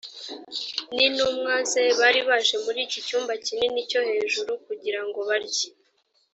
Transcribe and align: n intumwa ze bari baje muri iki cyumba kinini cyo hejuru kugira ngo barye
n 0.95 0.97
intumwa 1.07 1.55
ze 1.71 1.83
bari 1.99 2.21
baje 2.29 2.55
muri 2.65 2.79
iki 2.85 2.99
cyumba 3.07 3.33
kinini 3.45 3.79
cyo 3.89 4.01
hejuru 4.11 4.51
kugira 4.65 5.01
ngo 5.07 5.19
barye 5.29 5.69